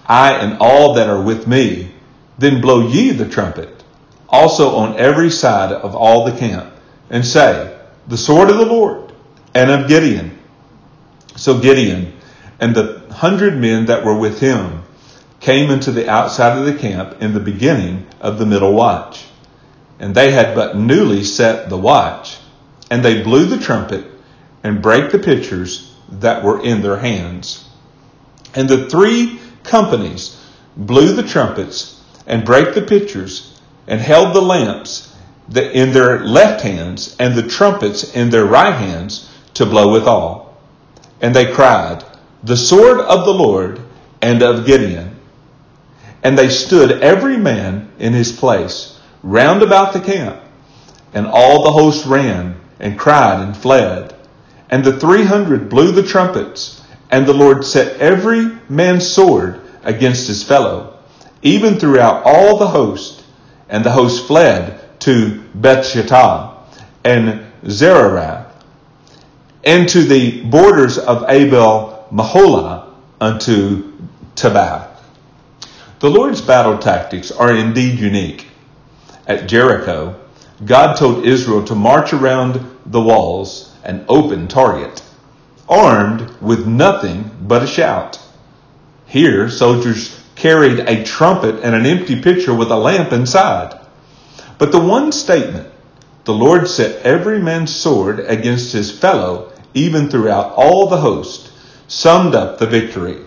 I 0.08 0.34
and 0.34 0.58
all 0.60 0.96
that 0.96 1.10
are 1.10 1.22
with 1.22 1.48
me, 1.48 1.92
then 2.38 2.62
blow 2.62 2.88
ye 2.88 3.12
the 3.12 3.28
trumpet, 3.28 3.84
also 4.30 4.76
on 4.76 4.98
every 4.98 5.30
side 5.30 5.72
of 5.72 5.96
all 5.96 6.26
the 6.26 6.38
camp, 6.38 6.74
and 7.10 7.26
say, 7.26 7.78
The 8.08 8.18
sword 8.18 8.50
of 8.50 8.58
the 8.58 8.66
Lord, 8.66 9.12
and 9.54 9.70
of 9.70 9.88
Gideon. 9.88 10.38
So 11.36 11.60
Gideon 11.60 12.14
and 12.60 12.74
the 12.74 13.02
hundred 13.12 13.56
men 13.58 13.86
that 13.86 14.04
were 14.04 14.18
with 14.18 14.40
him 14.40 14.84
came 15.40 15.70
into 15.70 15.92
the 15.92 16.10
outside 16.10 16.58
of 16.58 16.66
the 16.66 16.74
camp 16.74 17.22
in 17.22 17.34
the 17.34 17.40
beginning 17.40 18.08
of 18.20 18.40
the 18.40 18.46
middle 18.46 18.74
watch. 18.74 19.26
And 20.00 20.14
they 20.14 20.32
had 20.32 20.56
but 20.56 20.76
newly 20.76 21.24
set 21.24 21.70
the 21.70 21.78
watch. 21.78 22.38
And 22.90 23.04
they 23.04 23.22
blew 23.22 23.46
the 23.46 23.60
trumpet 23.60 24.06
and 24.64 24.82
brake 24.82 25.12
the 25.12 25.20
pitchers 25.20 25.94
that 26.10 26.44
were 26.44 26.64
in 26.64 26.82
their 26.82 26.98
hands. 26.98 27.68
And 28.56 28.68
the 28.68 28.90
three 28.90 29.40
companies 29.64 30.44
blew 30.76 31.14
the 31.14 31.24
trumpets 31.24 32.04
and 32.26 32.46
brake 32.46 32.74
the 32.74 32.82
pitchers 32.82 33.60
and 33.88 34.02
held 34.02 34.36
the 34.36 34.42
lamps 34.42 35.16
in 35.56 35.94
their 35.94 36.26
left 36.26 36.62
hands 36.62 37.16
and 37.20 37.36
the 37.36 37.48
trumpets 37.48 38.16
in 38.16 38.30
their 38.30 38.46
right 38.46 38.74
hands 38.74 39.32
to 39.54 39.66
blow 39.66 39.92
withal. 39.92 40.58
And 41.22 41.36
they 41.36 41.52
cried, 41.52 42.04
The 42.44 42.58
sword 42.58 43.00
of 43.00 43.26
the 43.26 43.34
Lord 43.34 43.82
and 44.22 44.42
of 44.42 44.66
Gideon. 44.66 45.16
And 46.24 46.38
they 46.38 46.50
stood 46.50 47.02
every 47.02 47.38
man 47.38 47.90
in 48.00 48.14
his 48.14 48.32
place 48.32 49.00
round 49.24 49.62
about 49.62 49.94
the 49.94 50.02
camp. 50.02 50.42
And 51.14 51.26
all 51.26 51.64
the 51.64 51.72
host 51.72 52.06
ran 52.06 52.60
and 52.80 53.00
cried 53.00 53.42
and 53.42 53.56
fled. 53.56 54.17
And 54.70 54.84
the 54.84 55.00
three 55.00 55.24
hundred 55.24 55.70
blew 55.70 55.92
the 55.92 56.04
trumpets, 56.04 56.84
and 57.10 57.26
the 57.26 57.34
Lord 57.34 57.64
set 57.64 58.00
every 58.00 58.52
man's 58.68 59.08
sword 59.08 59.62
against 59.84 60.28
his 60.28 60.44
fellow, 60.44 61.00
even 61.42 61.80
throughout 61.80 62.24
all 62.26 62.58
the 62.58 62.68
host. 62.68 63.24
And 63.70 63.84
the 63.84 63.92
host 63.92 64.28
fled 64.28 65.00
to 65.02 65.44
Bethshittah 65.58 66.54
and 67.04 67.46
Zererath, 67.64 68.52
and 69.64 69.88
to 69.90 70.04
the 70.04 70.44
borders 70.44 70.98
of 70.98 71.26
Abel 71.30 72.08
Meholah 72.12 72.94
unto 73.20 73.94
Tabbath. 74.36 74.88
The 76.00 76.10
Lord's 76.10 76.42
battle 76.42 76.78
tactics 76.78 77.32
are 77.32 77.54
indeed 77.54 78.00
unique. 78.00 78.48
At 79.26 79.48
Jericho, 79.48 80.20
God 80.64 80.96
told 80.96 81.26
Israel 81.26 81.66
to 81.66 81.76
march 81.76 82.14
around 82.14 82.64
the 82.86 83.02
walls 83.02 83.76
an 83.88 84.06
open 84.10 84.48
target, 84.48 85.02
armed 85.68 86.30
with 86.42 86.68
nothing 86.68 87.32
but 87.42 87.64
a 87.64 87.68
shout. 87.68 88.20
Here, 89.08 89.50
soldiers 89.50 90.22
carried 90.36 90.80
a 90.80 91.04
trumpet 91.04 91.64
and 91.64 91.74
an 91.74 91.86
empty 91.86 92.22
pitcher 92.22 92.54
with 92.54 92.70
a 92.70 92.76
lamp 92.76 93.14
inside. 93.14 93.80
But 94.60 94.72
the 94.72 94.80
one 94.80 95.12
statement, 95.12 95.72
the 96.26 96.34
Lord 96.34 96.68
set 96.68 97.04
every 97.06 97.40
man's 97.40 97.74
sword 97.74 98.20
against 98.20 98.74
his 98.74 98.92
fellow, 98.92 99.54
even 99.74 100.10
throughout 100.10 100.54
all 100.54 100.88
the 100.88 100.98
host, 100.98 101.52
summed 101.88 102.36
up 102.36 102.60
the 102.60 102.68
victory. 102.68 103.24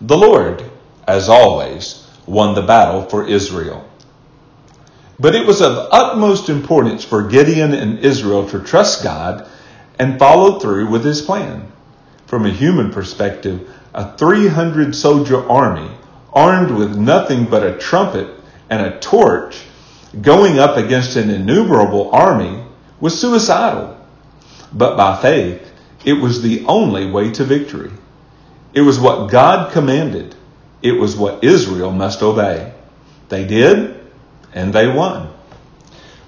The 0.00 0.16
Lord, 0.16 0.70
as 1.08 1.28
always, 1.28 2.08
won 2.26 2.54
the 2.54 2.62
battle 2.62 3.02
for 3.02 3.26
Israel. 3.26 3.88
But 5.18 5.34
it 5.34 5.46
was 5.46 5.60
of 5.60 5.88
utmost 5.90 6.48
importance 6.48 7.04
for 7.04 7.26
Gideon 7.26 7.72
and 7.74 7.98
Israel 7.98 8.48
to 8.50 8.60
trust 8.60 9.02
God 9.02 9.48
and 9.98 10.18
followed 10.18 10.60
through 10.60 10.88
with 10.88 11.04
his 11.04 11.22
plan. 11.22 11.70
From 12.26 12.46
a 12.46 12.50
human 12.50 12.90
perspective, 12.90 13.70
a 13.92 14.16
300 14.16 14.94
soldier 14.94 15.48
army, 15.48 15.90
armed 16.32 16.70
with 16.70 16.96
nothing 16.96 17.44
but 17.44 17.62
a 17.62 17.78
trumpet 17.78 18.28
and 18.70 18.82
a 18.82 18.98
torch, 18.98 19.62
going 20.20 20.58
up 20.58 20.76
against 20.76 21.16
an 21.16 21.30
innumerable 21.30 22.10
army, 22.12 22.64
was 23.00 23.20
suicidal. 23.20 23.96
But 24.72 24.96
by 24.96 25.20
faith, 25.20 25.72
it 26.04 26.14
was 26.14 26.42
the 26.42 26.64
only 26.66 27.10
way 27.10 27.30
to 27.32 27.44
victory. 27.44 27.92
It 28.72 28.80
was 28.80 28.98
what 28.98 29.30
God 29.30 29.72
commanded. 29.72 30.34
It 30.82 30.92
was 30.92 31.16
what 31.16 31.44
Israel 31.44 31.92
must 31.92 32.22
obey. 32.22 32.72
They 33.28 33.46
did, 33.46 34.00
and 34.52 34.72
they 34.72 34.88
won. 34.88 35.33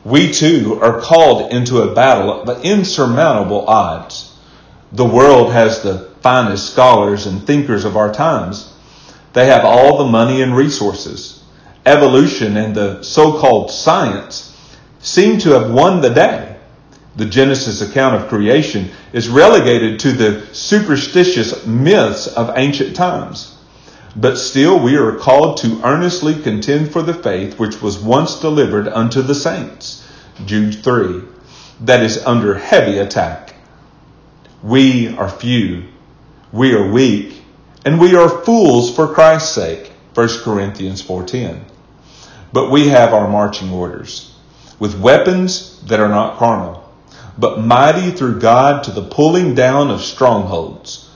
We 0.07 0.31
too 0.31 0.79
are 0.81 1.01
called 1.01 1.53
into 1.53 1.83
a 1.83 1.93
battle 1.93 2.43
of 2.43 2.65
insurmountable 2.65 3.67
odds. 3.67 4.33
The 4.93 5.05
world 5.05 5.53
has 5.53 5.83
the 5.83 6.11
finest 6.21 6.71
scholars 6.71 7.27
and 7.27 7.45
thinkers 7.45 7.85
of 7.85 7.97
our 7.97 8.13
times. 8.13 8.73
They 9.33 9.47
have 9.47 9.65
all 9.65 9.99
the 9.99 10.09
money 10.09 10.43
and 10.43 10.57
resources. 10.57 11.43
Evolution 11.85 12.57
and 12.57 12.73
the 12.73 13.03
so-called 13.03 13.73
science 13.73 14.57
seem 15.01 15.41
to 15.41 15.59
have 15.59 15.73
won 15.73 16.01
the 16.03 16.11
day. 16.11 16.57
The 17.17 17.27
Genesis 17.27 17.81
account 17.81 18.15
of 18.15 18.29
creation 18.29 18.93
is 19.13 19.29
relegated 19.29 19.99
to 20.01 20.13
the 20.13 20.55
superstitious 20.55 21.67
myths 21.67 22.29
of 22.29 22.53
ancient 22.55 22.95
times. 22.95 23.56
But 24.19 24.39
still 24.39 24.79
we 24.79 24.97
are 24.97 25.13
called 25.13 25.59
to 25.59 25.83
earnestly 25.85 26.35
contend 26.41 26.91
for 26.91 27.03
the 27.03 27.13
faith 27.13 27.59
which 27.59 27.83
was 27.83 27.99
once 27.99 28.41
delivered 28.41 28.89
unto 28.89 29.21
the 29.21 29.35
saints. 29.35 30.09
Jude 30.47 30.83
3. 30.83 31.21
That 31.83 32.03
is 32.03 32.25
under 32.25 32.55
heavy 32.55 32.97
attack. 32.97 33.55
We 34.63 35.15
are 35.19 35.29
few. 35.29 35.85
We 36.51 36.73
are 36.73 36.91
weak. 36.91 37.43
And 37.85 38.01
we 38.01 38.17
are 38.17 38.43
fools 38.43 38.95
for 38.97 39.13
Christ's 39.13 39.55
sake. 39.55 39.93
1 40.15 40.29
Corinthians 40.43 41.03
4.10. 41.03 41.61
But 42.55 42.71
we 42.71 42.89
have 42.89 43.13
our 43.13 43.29
marching 43.29 43.71
orders 43.71 44.35
with 44.79 44.99
weapons 44.99 45.83
that 45.89 46.01
are 46.01 46.09
not 46.09 46.39
carnal, 46.39 46.91
but 47.37 47.61
mighty 47.61 48.13
through 48.13 48.41
God 48.41 48.85
to 48.85 48.93
the 48.93 49.03
pulling 49.03 49.55
down 49.55 49.91
of 49.91 50.01
strongholds, 50.01 51.11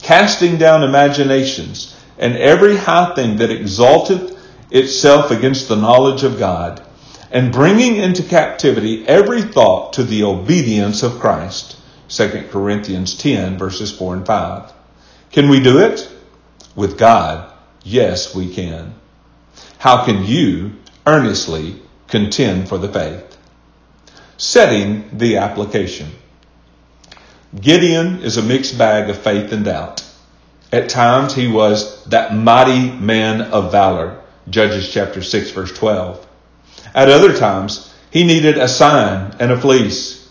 casting 0.00 0.56
down 0.56 0.84
imaginations 0.84 1.97
and 2.18 2.36
every 2.36 2.76
high 2.76 3.14
thing 3.14 3.36
that 3.36 3.50
exalteth 3.50 4.36
itself 4.70 5.30
against 5.30 5.68
the 5.68 5.76
knowledge 5.76 6.22
of 6.22 6.38
God, 6.38 6.82
and 7.30 7.52
bringing 7.52 7.96
into 7.96 8.22
captivity 8.22 9.06
every 9.06 9.42
thought 9.42 9.94
to 9.94 10.04
the 10.04 10.24
obedience 10.24 11.02
of 11.02 11.20
Christ. 11.20 11.76
2 12.08 12.48
Corinthians 12.50 13.16
10 13.16 13.58
verses 13.58 13.92
4 13.92 14.14
and 14.14 14.26
5. 14.26 14.72
Can 15.30 15.48
we 15.48 15.60
do 15.60 15.78
it? 15.78 16.10
With 16.74 16.98
God, 16.98 17.52
yes, 17.82 18.34
we 18.34 18.52
can. 18.54 18.94
How 19.78 20.04
can 20.04 20.24
you 20.24 20.72
earnestly 21.06 21.82
contend 22.06 22.68
for 22.68 22.78
the 22.78 22.92
faith? 22.92 23.36
Setting 24.38 25.18
the 25.18 25.36
application. 25.36 26.10
Gideon 27.60 28.22
is 28.22 28.36
a 28.36 28.42
mixed 28.42 28.78
bag 28.78 29.10
of 29.10 29.18
faith 29.18 29.52
and 29.52 29.64
doubt. 29.64 30.07
At 30.70 30.90
times 30.90 31.34
he 31.34 31.48
was 31.48 32.04
that 32.06 32.34
mighty 32.34 32.90
man 32.90 33.40
of 33.40 33.72
valor. 33.72 34.20
Judges 34.50 34.90
chapter 34.92 35.22
6 35.22 35.50
verse 35.52 35.72
12. 35.72 36.26
At 36.94 37.08
other 37.08 37.34
times 37.34 37.94
he 38.10 38.24
needed 38.24 38.58
a 38.58 38.68
sign 38.68 39.34
and 39.40 39.50
a 39.50 39.60
fleece. 39.60 40.28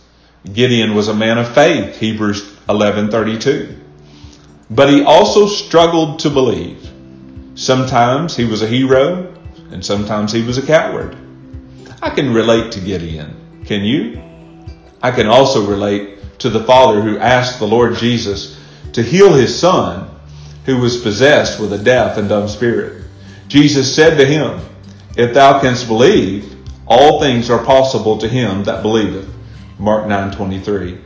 Gideon 0.53 0.93
was 0.93 1.07
a 1.07 1.15
man 1.15 1.39
of 1.39 1.53
faith. 1.53 1.97
Hebrews 1.97 2.43
11:32. 2.69 3.79
But 4.69 4.89
he 4.89 5.01
also 5.01 5.47
struggled 5.47 6.19
to 6.19 6.29
believe. 6.29 6.87
Sometimes 7.55 8.35
he 8.35 8.45
was 8.45 8.61
a 8.61 8.67
hero 8.67 9.33
and 9.71 9.83
sometimes 9.83 10.31
he 10.31 10.43
was 10.43 10.59
a 10.59 10.65
coward. 10.65 11.17
I 12.01 12.11
can 12.11 12.31
relate 12.31 12.71
to 12.73 12.79
Gideon. 12.79 13.63
Can 13.65 13.83
you? 13.83 14.21
I 15.01 15.09
can 15.09 15.27
also 15.27 15.65
relate 15.65 16.39
to 16.39 16.49
the 16.49 16.63
father 16.63 17.01
who 17.01 17.17
asked 17.17 17.57
the 17.57 17.67
Lord 17.67 17.95
Jesus 17.95 18.55
to 18.93 19.01
heal 19.01 19.33
his 19.33 19.57
son 19.57 20.11
who 20.67 20.77
was 20.77 20.97
possessed 20.97 21.61
with 21.61 21.71
a 21.71 21.77
deaf 21.77 22.17
and 22.17 22.27
dumb 22.27 22.47
spirit. 22.47 23.05
Jesus 23.47 23.95
said 23.95 24.17
to 24.17 24.25
him, 24.25 24.59
If 25.15 25.33
thou 25.33 25.61
canst 25.61 25.87
believe, 25.87 26.55
all 26.85 27.21
things 27.21 27.49
are 27.49 27.63
possible 27.63 28.17
to 28.17 28.27
him 28.27 28.65
that 28.65 28.83
believeth. 28.83 29.29
Mark 29.79 30.07
9:23. 30.07 30.97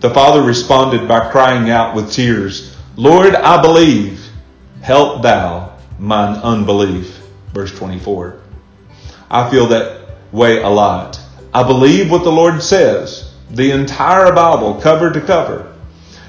The 0.00 0.10
father 0.10 0.42
responded 0.42 1.06
by 1.06 1.30
crying 1.30 1.70
out 1.70 1.94
with 1.94 2.10
tears, 2.10 2.74
Lord, 2.96 3.34
I 3.34 3.60
believe. 3.60 4.22
Help 4.80 5.22
thou 5.22 5.72
mine 5.98 6.36
unbelief. 6.42 7.20
Verse 7.52 7.76
24. 7.76 8.36
I 9.30 9.50
feel 9.50 9.66
that 9.66 10.16
way 10.32 10.62
a 10.62 10.68
lot. 10.68 11.20
I 11.52 11.64
believe 11.64 12.10
what 12.10 12.24
the 12.24 12.32
Lord 12.32 12.62
says, 12.62 13.30
the 13.50 13.72
entire 13.72 14.32
Bible, 14.32 14.80
cover 14.80 15.10
to 15.10 15.20
cover, 15.20 15.74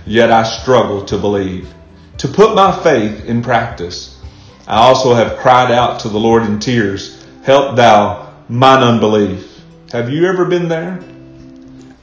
yet 0.05 0.31
I 0.31 0.43
struggle 0.43 1.05
to 1.05 1.17
believe 1.17 1.73
to 2.17 2.27
put 2.27 2.55
my 2.55 2.71
faith 2.83 3.25
in 3.25 3.41
practice. 3.41 4.19
I 4.67 4.77
also 4.77 5.13
have 5.13 5.37
cried 5.37 5.71
out 5.71 6.01
to 6.01 6.09
the 6.09 6.19
Lord 6.19 6.43
in 6.43 6.59
tears, 6.59 7.25
Help 7.43 7.75
thou 7.75 8.33
mine 8.49 8.83
unbelief. 8.83 9.63
Have 9.91 10.09
you 10.09 10.25
ever 10.25 10.45
been 10.45 10.67
there? 10.67 10.99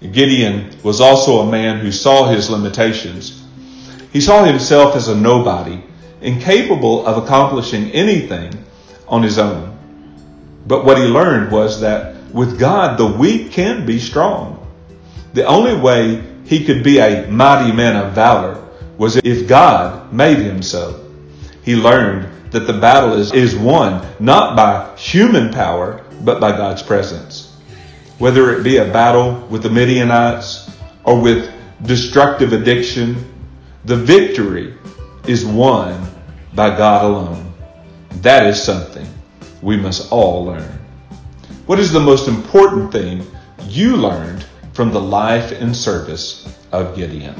Gideon 0.00 0.70
was 0.82 1.00
also 1.00 1.40
a 1.40 1.50
man 1.50 1.80
who 1.80 1.92
saw 1.92 2.28
his 2.28 2.48
limitations. 2.48 3.42
He 4.12 4.20
saw 4.20 4.44
himself 4.44 4.94
as 4.96 5.08
a 5.08 5.16
nobody, 5.16 5.82
incapable 6.20 7.06
of 7.06 7.22
accomplishing 7.22 7.90
anything 7.90 8.52
on 9.08 9.22
his 9.22 9.38
own. 9.38 9.76
But 10.66 10.84
what 10.84 10.98
he 10.98 11.04
learned 11.04 11.52
was 11.52 11.80
that 11.80 12.16
with 12.32 12.58
God, 12.58 12.98
the 12.98 13.06
weak 13.06 13.52
can 13.52 13.84
be 13.84 13.98
strong. 13.98 14.60
The 15.34 15.44
only 15.44 15.76
way 15.76 16.22
he 16.44 16.64
could 16.64 16.82
be 16.82 16.98
a 16.98 17.26
mighty 17.28 17.72
man 17.72 17.96
of 17.96 18.12
valor 18.12 18.63
was 18.98 19.16
if 19.16 19.48
God 19.48 20.12
made 20.12 20.38
him 20.38 20.62
so. 20.62 21.00
He 21.62 21.74
learned 21.76 22.52
that 22.52 22.66
the 22.66 22.72
battle 22.72 23.14
is, 23.14 23.32
is 23.32 23.56
won 23.56 24.06
not 24.20 24.54
by 24.56 24.94
human 24.96 25.52
power, 25.52 26.04
but 26.22 26.40
by 26.40 26.52
God's 26.52 26.82
presence. 26.82 27.56
Whether 28.18 28.52
it 28.52 28.62
be 28.62 28.76
a 28.76 28.84
battle 28.84 29.46
with 29.50 29.62
the 29.62 29.70
Midianites 29.70 30.70
or 31.04 31.20
with 31.20 31.50
destructive 31.82 32.52
addiction, 32.52 33.30
The 33.84 33.96
victory 33.96 34.72
is 35.26 35.44
won 35.44 36.08
by 36.54 36.74
God 36.74 37.04
alone. 37.04 37.52
That 38.22 38.46
is 38.46 38.62
something 38.62 39.06
we 39.60 39.76
must 39.76 40.10
all 40.10 40.46
learn. 40.46 40.78
What 41.66 41.78
is 41.78 41.92
the 41.92 42.00
most 42.00 42.26
important 42.26 42.92
thing 42.92 43.26
you 43.68 43.96
learned 43.96 44.46
from 44.72 44.90
the 44.90 45.00
life 45.00 45.52
and 45.52 45.76
service 45.76 46.48
of 46.72 46.96
Gideon? 46.96 47.34